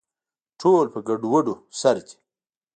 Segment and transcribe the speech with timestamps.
[0.61, 2.15] ټول په ګډووډو سر دي